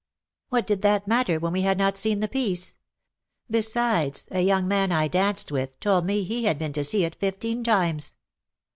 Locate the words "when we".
1.39-1.61